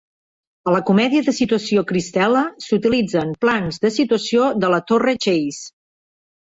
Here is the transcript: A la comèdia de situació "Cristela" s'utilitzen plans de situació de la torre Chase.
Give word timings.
A 0.69 0.71
la 0.75 0.79
comèdia 0.87 1.25
de 1.27 1.33
situació 1.39 1.83
"Cristela" 1.91 2.43
s'utilitzen 2.67 3.37
plans 3.47 3.81
de 3.87 3.95
situació 4.01 4.53
de 4.65 4.77
la 4.77 4.85
torre 4.91 5.19
Chase. 5.29 5.67